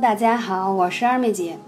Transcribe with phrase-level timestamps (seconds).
[0.00, 1.58] 大家好，我是二妹姐。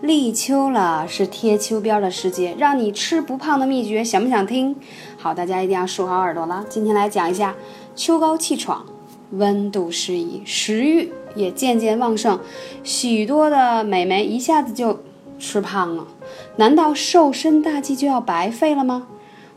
[0.00, 4.76] 立秋了，是贴秋膘的时节，让你吃不胖的秘诀，想不想听？
[5.18, 6.64] 好，大家一定要竖好耳朵了。
[6.68, 7.56] 今天来讲一下，
[7.96, 8.86] 秋高气爽，
[9.32, 12.38] 温度适宜，食欲也渐渐旺盛，
[12.84, 15.00] 许多的美眉一下子就
[15.40, 16.06] 吃胖了。
[16.56, 19.08] 难道瘦身大计就要白费了吗？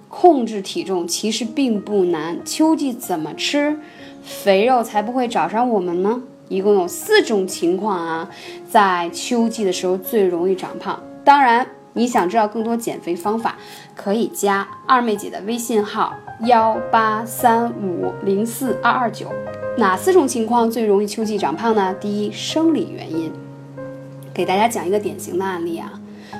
[0.09, 3.79] 控制体重其实并不难，秋季怎么吃，
[4.23, 6.23] 肥肉才不会找上我们呢？
[6.54, 8.29] 一共有四种情况啊，
[8.69, 11.01] 在秋季的时候最容易长胖。
[11.23, 13.55] 当然，你想知道更多减肥方法，
[13.95, 19.29] 可以加二妹姐的微信号幺八三五零四二二九。
[19.79, 21.92] 哪四种情况最容易秋季长胖呢？
[22.00, 23.31] 第一，生理原因。
[24.31, 25.92] 给大家讲一个典型的案例啊，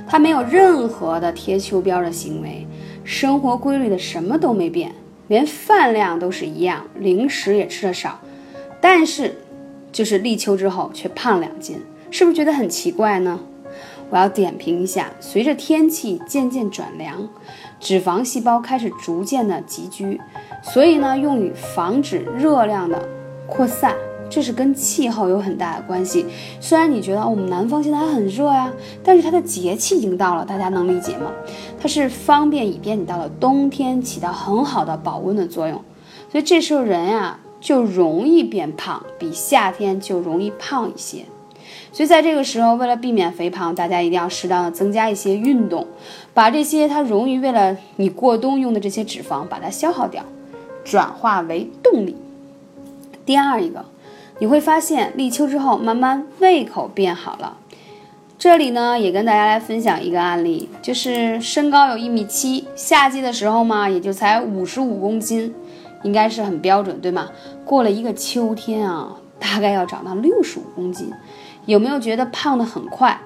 [0.07, 2.67] 他没有任何的贴秋膘的行为，
[3.03, 4.93] 生活规律的什么都没变，
[5.27, 8.19] 连饭量都是一样，零食也吃的少，
[8.80, 9.39] 但是。
[9.93, 11.79] 就是立秋之后却胖两斤，
[12.11, 13.39] 是不是觉得很奇怪呢？
[14.09, 17.30] 我要点评一下，随着天气渐渐转凉，
[17.80, 20.19] 脂肪细胞开始逐渐的集聚，
[20.61, 23.08] 所以呢，用于防止热量的
[23.47, 23.95] 扩散，
[24.30, 26.25] 这是跟气候有很大的关系。
[26.59, 28.71] 虽然你觉得我们南方现在还很热呀，
[29.03, 31.31] 但是它的节气已经到了，大家能理解吗？
[31.80, 35.81] 它是方便以便你到了冬天起到很好的保温的作用，
[36.31, 37.39] 所以这时候人呀。
[37.64, 41.23] 就容易变胖，比夏天就容易胖一些。
[41.94, 45.88] 所以在这个时候，为了避免肥胖，大家一定要适当的增加一些运动，
[46.33, 50.25] 把这些它容易为了你过冬用的这些脂肪把它消耗掉，
[50.83, 52.17] 转化为动力。
[53.25, 53.86] 第二一个，
[54.39, 57.55] 你会发现立秋之后慢慢胃口变好了。
[58.38, 65.55] 这里呢也跟大家来分享一个案例，就是身高有一米七，夏季的时候嘛也就才五十五公斤。
[66.03, 67.29] 应该是很标准，对吗？
[67.65, 71.11] 过了一个秋天啊，大概要长到六十五公斤，
[71.65, 73.19] 有没有觉得胖的很快？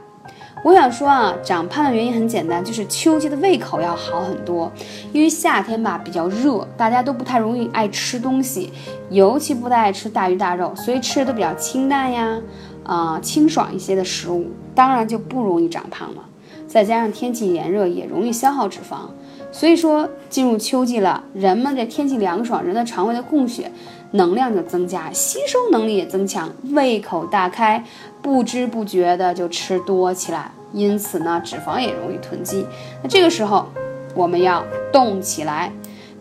[0.64, 4.72] 我想说啊，长胖的原因很简单，就是秋季的胃口要好很多，
[5.14, 8.74] 因为夏天吧比较热，大家都不太容易爱吃东西，
[9.12, 12.42] 尤其不太爱吃大鱼大肉，所以吃的都比较清淡呀，
[12.84, 16.24] 啊清爽一些的食物，当然就不容易长胖了。
[16.68, 19.12] 再加上天气炎热，也容易消耗脂肪。
[19.52, 23.72] 所以说，进入秋季了，人们的天气凉爽，人的肠胃的供血
[24.12, 27.84] 能量就增加，吸收能力也增强，胃口大开，
[28.22, 32.66] 不知不觉的就吃多起来，因此呢，脂肪也容易囤积。
[33.02, 33.68] 那这个时候，
[34.14, 35.72] 我们要动起来。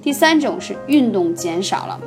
[0.01, 2.01] 第三种是运动减少了，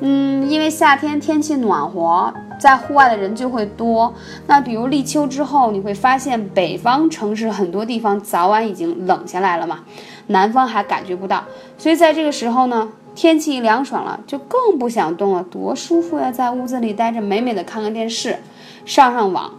[0.00, 2.32] 嗯，因为夏天天气暖和。
[2.60, 4.12] 在户外的人就会多。
[4.46, 9.80] 那比如立秋之后，你会发现北方城市很多地方早晚已经冷下来了嘛，
[10.30, 11.44] 南方还感觉不到。
[11.78, 18.38] 所以在这个时候呢，天气凉爽了，就更不想动了，多舒服呀，在屋子里待着，美美的看看电视，
[18.84, 19.52] 上上网。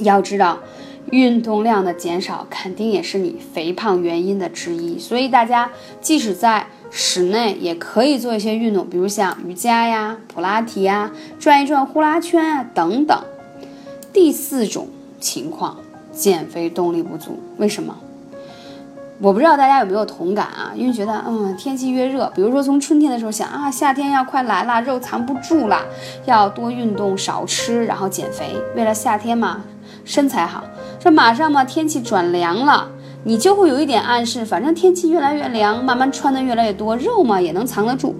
[0.00, 0.58] 要知道，
[1.10, 4.98] 运动量的减少肯定也是你肥胖原因的之一。
[4.98, 13.18] 所以大家即使在室内也可以做一些运动，比如像瑜伽呀、普拉提呀、转一转呼啦圈啊等等。
[14.12, 14.88] 第四种
[15.20, 15.78] 情况，
[16.10, 17.98] 减肥动力不足，为什么？
[19.22, 20.72] 我不知道大家有没有同感啊？
[20.74, 25.80] 因为觉得，嗯，天气越热，比如说从春天的时候想啊，夏天要快来了，肉藏不住了，
[26.24, 29.60] 要多运动，少吃，然后减肥，为了夏天嘛，
[30.04, 30.64] 身材好。
[30.98, 32.88] 这马上嘛，天气转凉了。
[33.22, 38.16] 你就会有一点暗示，反正天气越来越凉，慢慢穿的越来越多，肉嘛也能藏得住，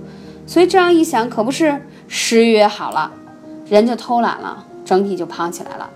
[0.47, 3.11] 所以这样一想，可不是食欲好了，
[3.69, 5.91] 人就偷懒了，整体就胖起来了。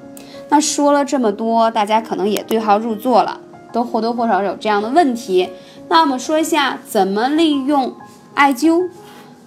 [0.48, 3.38] 那说了这么多，大家可能也对号入座了，
[3.76, 5.50] 都或多或少有这样的问题。
[5.91, 7.94] 那我们说一下怎么利用
[8.32, 8.88] 艾灸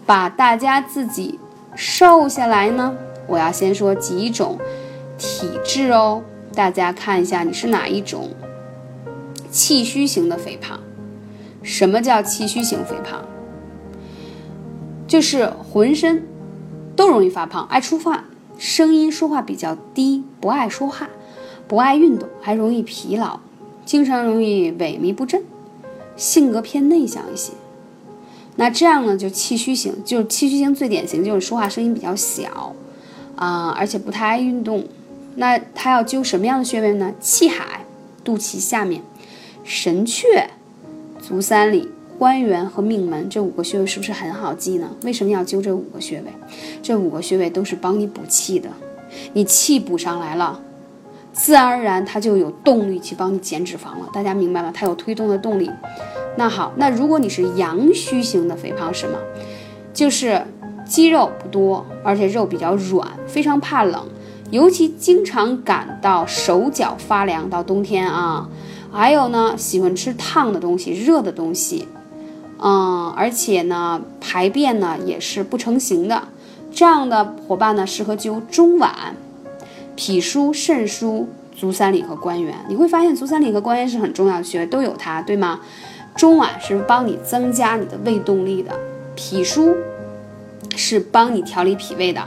[0.05, 1.39] 把大家自己
[1.75, 2.95] 瘦下来呢？
[3.25, 4.59] 我要先说几种
[5.17, 6.21] 体质哦，
[6.53, 8.29] 大家看一下你是哪一种。
[9.49, 10.79] 气虚型的肥胖，
[11.63, 13.21] 什么叫气虚型肥胖？
[15.07, 16.27] 就是浑身
[16.95, 18.25] 都容易发胖，爱出汗，
[18.59, 21.09] 声音说话比较低，不爱说话，
[21.67, 23.39] 不爱运动，还容易疲劳，
[23.89, 25.41] 经常容易萎靡不振，
[26.15, 27.53] 性格偏内向一些。
[28.55, 32.75] 那这样呢，就气虚型，就是气虚型最典型就是说话声音比较小，
[33.35, 34.85] 啊，而且不太爱运动。
[35.37, 37.11] 那他要灸什么样的穴位呢？
[37.19, 37.83] 气海、
[38.23, 39.01] 肚脐下面。
[39.63, 40.45] 神阙、
[41.19, 41.89] 足三里、
[42.19, 44.95] 关元和命门这五个穴位是不是很好记呢？
[45.03, 46.27] 为什么要灸这五个穴位？
[46.83, 48.69] 这五个穴位都是帮你补气的，
[49.33, 50.61] 你气补上来了，
[51.41, 54.09] 自然而然它就有动力去帮你减脂肪了。
[54.11, 54.69] 大家明白吗？
[54.73, 55.71] 它有推动的动力。
[56.35, 59.17] 那好，那如果你是阳虚型的肥胖，什么？
[59.93, 60.41] 就是
[60.85, 64.05] 肌肉不多，而且肉比较软，非常怕冷，
[64.51, 68.49] 尤其经常感到手脚发凉，到冬天啊，
[68.91, 71.87] 还有呢，喜欢吃烫的东西、热的东西，
[72.61, 76.21] 嗯，而且呢，排便呢也是不成形的，
[76.69, 78.89] 这样的伙伴呢，适合灸中脘、
[79.99, 82.55] 脾腧、肾腧、足三里和关元。
[82.69, 85.59] 你会发现，足三里和关元是很重要的穴位，都有它，对吗？
[86.15, 88.71] 中脘是帮你增加你的胃动力的，
[89.13, 89.75] 脾腧
[90.77, 92.25] 是帮你调理脾胃的，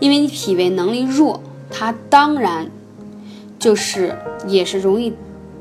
[0.00, 1.42] 因为你脾胃能力弱。
[1.70, 2.70] 它当然
[3.58, 4.14] 就是
[4.46, 5.14] 也是容易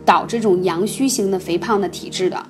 [0.03, 2.45] 导这种阳虚型的肥胖的体质的。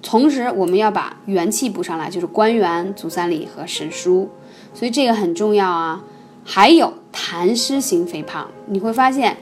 [0.00, 4.28] 同时，我们要把元气补上来，就是关元、足三里和肾腧，
[4.72, 6.02] 所以这个很重要啊。
[6.44, 9.38] 还有痰湿型肥胖，你会发现，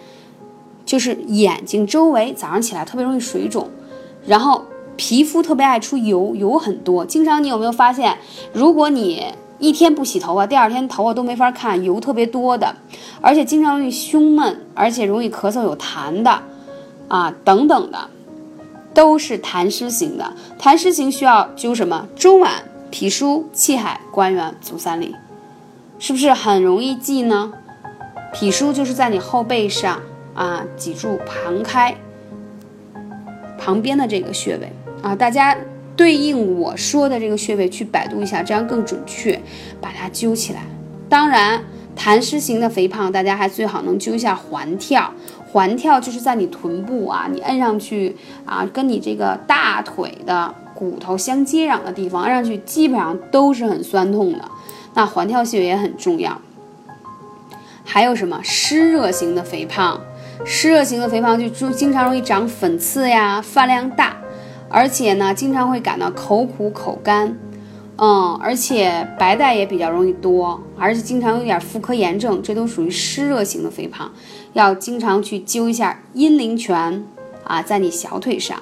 [0.87, 3.69] 就是眼睛周围早上起来特别容易水肿，
[4.27, 4.65] 然后
[4.97, 7.05] 皮肤特别爱出油，油很多。
[7.05, 8.17] 经常你有没有发现，
[8.53, 9.25] 如果你
[9.59, 12.77] 一天不洗头发，第二天头发都没法看，油特别多的，
[13.21, 16.43] 而且经常容易胸闷，而且容易咳嗽有痰的，
[17.09, 18.11] 啊，等等的，
[18.93, 20.33] 都是痰湿型的。
[20.59, 22.07] 痰湿型需要灸什么？
[22.17, 22.49] 中脘、
[22.91, 25.15] 脾腧、气海、关元、足三里，
[26.03, 27.53] 是不是很容易记呢？
[28.33, 30.01] 脾腧就是在你后背上
[30.35, 31.95] 啊，脊柱旁开
[33.57, 35.57] 旁边的这个穴位啊，大家。
[35.95, 39.39] 对应我说的这个穴位去百度一下，这样更准确，
[39.79, 40.63] 把它揪起来。
[41.07, 41.63] 当然，
[41.95, 45.13] 痰湿型的肥胖，大家还最好能揪一下环跳。
[45.47, 48.17] 环跳就是在你臀部啊，你摁上去
[48.47, 54.41] 啊，跟你这个大腿的骨头相接壤的地方，摁上去基本上都是很酸痛的。
[54.95, 56.41] 那环跳穴也很重要。
[57.85, 60.01] 还有什么湿热型的肥胖？
[60.45, 64.17] 湿热型的肥胖就就经常容易长粉刺呀，饭量大。
[64.69, 67.37] 而且呢，经常会感到口苦口干，
[67.99, 74.11] 嗯，而且白带也比较容易多，而且经常有点妇科炎症，这都属于湿热型的肥胖，
[74.55, 77.05] 要经常去灸一下阴陵泉
[77.45, 78.59] 啊，在你小腿上，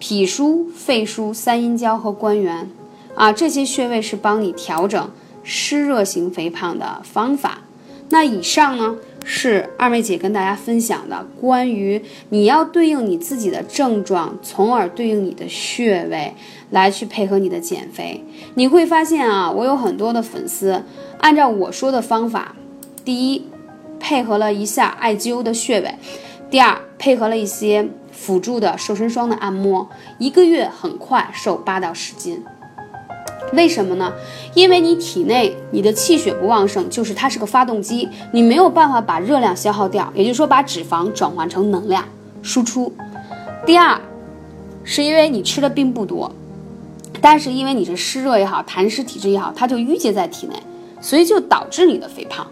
[0.00, 2.68] 脾腧、肺腧、三阴交和关元
[3.14, 5.08] 啊，这些穴位是帮你调整
[5.44, 7.60] 湿热型肥胖的方法。
[8.08, 8.96] 那以上呢？
[9.26, 16.34] 是二妹姐跟大家分享的关于你要对应你自己的症状，从而对应你的穴位
[16.68, 18.22] 来去配合你的减肥。
[18.56, 20.84] 你会发现啊，我有很多的粉丝
[21.20, 22.54] 按照我说的方法，
[23.02, 23.46] 第一
[23.98, 25.94] 配合了一下艾灸的穴位，
[26.50, 29.88] 第二配合了一些辅助的瘦身霜的按摩，
[30.18, 32.44] 一个月很快瘦八到十斤。
[33.54, 34.12] 为什么呢？
[34.54, 42.04] 因为你体内你的气血不旺盛，就是它是个发动机，你没有办法把热量消耗掉，也就是说把脂肪转换成能量
[42.42, 42.92] 输出。
[43.64, 44.00] 第二，
[44.82, 46.30] 是因为你吃的并不多，
[47.20, 50.54] 但是因为你是湿热也好，痰湿体质也好，它就淤结在体内，
[51.00, 52.46] 所以就导致你的肥胖。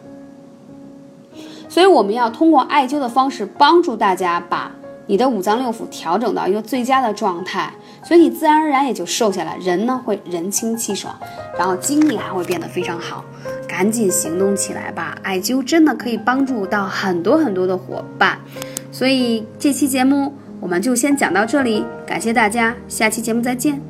[1.69, 4.73] 所以我们要通过艾灸的方式帮助大家把。
[5.07, 11.15] 你的五脏六腑调整到一个最佳的状态，所以你自然而然也就瘦下来，人呢会人清气爽，
[11.59, 13.25] 然后精力还会变得非常好。
[13.69, 15.17] 赶紧行动起来吧！
[15.23, 18.39] 艾灸真的可以帮助到很多很多的伙伴，
[18.91, 23.81] 所以这期节目我们就先讲到这里，感谢大家，下期节目再见。